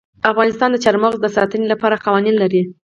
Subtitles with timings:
[0.31, 2.61] افغانستان د چار مغز د ساتنې لپاره قوانین لري.